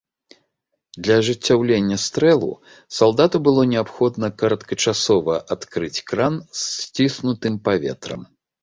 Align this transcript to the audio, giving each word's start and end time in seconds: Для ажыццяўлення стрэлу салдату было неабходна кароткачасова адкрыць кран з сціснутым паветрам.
Для 1.07 1.17
ажыццяўлення 1.23 1.97
стрэлу 2.05 2.49
салдату 3.01 3.43
было 3.49 3.61
неабходна 3.75 4.33
кароткачасова 4.41 5.33
адкрыць 5.59 5.95
кран 6.11 6.33
з 6.63 6.69
сціснутым 6.73 7.53
паветрам. 7.71 8.31